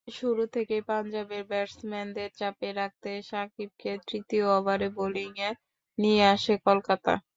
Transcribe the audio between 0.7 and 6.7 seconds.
পাঞ্জাবের ব্যাটসম্যানদের চাপে রাখতে সাকিবকে তৃতীয় ওভারে বোলিংয়ে নিয়ে আসে